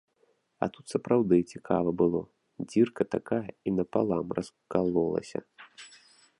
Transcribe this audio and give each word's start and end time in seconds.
А 0.65 0.67
тут 0.77 0.85
сапраўды 0.93 1.37
цікава 1.57 1.89
было, 2.03 2.21
дзірка 2.69 3.03
такая 3.17 3.45
і 3.51 3.69
напалам 3.81 4.25
раскалолася. 4.41 5.39